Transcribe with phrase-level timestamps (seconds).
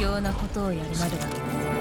[0.00, 1.77] 要なことをやるまでだ。